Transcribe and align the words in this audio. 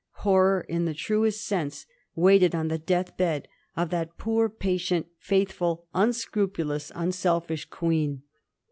Horror 0.25 0.61
in 0.61 0.85
the 0.85 0.95
truest 0.95 1.45
sense 1.45 1.85
waited 2.15 2.55
on 2.55 2.69
the 2.69 2.79
death 2.79 3.15
bed 3.17 3.47
of 3.77 3.91
that 3.91 4.17
poor, 4.17 4.49
patient, 4.49 5.05
faithful, 5.19 5.85
unscrupulous, 5.93 6.91
un 6.95 7.11
selfish 7.11 7.65
Queen. 7.69 8.23